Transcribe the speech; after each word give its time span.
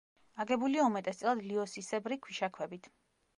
აგებულია 0.43 0.85
უმეტესწილად 0.91 1.43
ლიოსისებრი 1.51 2.19
ქვიშაქვებით. 2.25 2.91